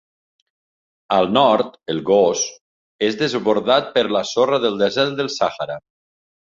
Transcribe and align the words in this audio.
Al 1.17 1.29
nord, 1.35 1.69
el 1.95 2.01
"goz" 2.09 2.43
és 3.11 3.21
desbordat 3.23 3.95
per 3.99 4.09
la 4.19 4.27
sorra 4.35 4.65
del 4.67 4.85
desert 4.85 5.19
del 5.23 5.35
Sàhara. 5.41 5.83